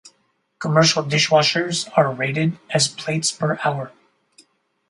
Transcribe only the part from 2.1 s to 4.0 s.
rated as plates per hour.